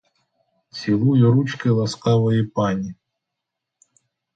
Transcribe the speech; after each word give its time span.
Цілую 0.69 1.31
ручки 1.31 1.69
ласкавої 1.69 2.43
пані! 2.43 2.93